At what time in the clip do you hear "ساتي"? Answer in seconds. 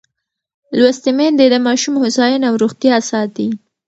3.09-3.47